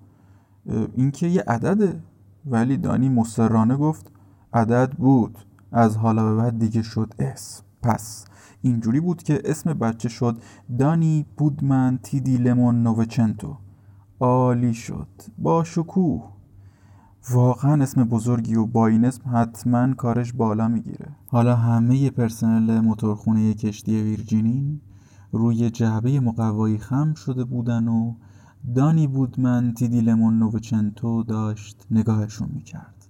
این 0.96 1.12
که 1.12 1.28
یه 1.28 1.44
عدده. 1.48 2.04
ولی 2.52 2.78
دانی 2.78 3.10
مصرانه 3.10 3.76
گفت 3.76 4.12
عدد 4.54 4.92
بود. 4.92 5.38
از 5.72 5.98
حالا 5.98 6.26
به 6.26 6.36
بعد 6.36 6.60
دیگه 6.60 6.82
شد 6.82 7.14
اسم 7.20 7.64
پس 7.84 8.26
اینجوری 8.62 9.00
بود 9.00 9.24
که 9.24 9.42
اسم 9.46 9.74
بچه 9.74 10.10
شد 10.10 10.38
دانی 10.80 11.26
بودمن 11.38 12.00
تیدی 12.04 12.38
لمون 12.38 12.84
نووچنتو 12.84 13.58
عالی 14.20 14.74
شد. 14.74 15.08
با 15.38 15.64
شکوه. 15.64 16.24
واقعا 17.30 17.84
اسم 17.84 18.04
بزرگی 18.04 18.56
و 18.56 18.66
با 18.66 18.88
این 18.88 19.06
اسم 19.06 19.22
حتما 19.34 19.94
کارش 19.94 20.34
بالا 20.34 20.68
می‌گیره. 20.68 21.08
حالا 21.28 21.56
همه 21.56 22.10
پرسنل 22.10 22.80
موتورخونه 22.80 23.54
کشتی 23.54 24.04
ویرجینین 24.04 24.82
روی 25.32 25.70
جعبه 25.70 26.20
مقوایی 26.20 26.78
خم 26.78 27.14
شده 27.14 27.44
بودن 27.44 27.88
و 27.88 28.14
دانی 28.76 29.08
بود 29.08 29.40
من 29.40 29.74
تیدی 29.74 30.02
لمون 30.02 30.40
نووچنتو 30.40 31.24
داشت 31.24 31.86
نگاهشون 31.92 32.50
می‌کرد 32.54 33.08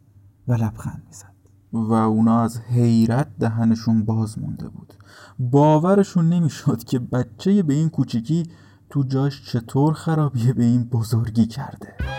و 0.48 0.54
لبخند 0.54 1.04
می‌زد. 1.08 1.34
و 1.74 1.94
اونا 1.94 2.42
از 2.42 2.60
حیرت 2.60 3.28
دهنشون 3.40 4.06
باز 4.06 4.40
مونده 4.40 4.70
بود. 4.70 4.94
باورشون 5.40 6.30
نمی‌شد 6.30 6.84
که 6.84 7.00
بچه 7.00 7.64
به 7.64 7.74
این 7.74 7.90
کوچیکی 7.90 8.44
تو 8.90 9.04
جاش 9.04 9.52
چطور 9.52 9.94
خرابیه 9.94 10.54
به 10.54 10.64
این 10.64 10.84
بزرگی 10.84 11.46
کرده. 11.46 12.17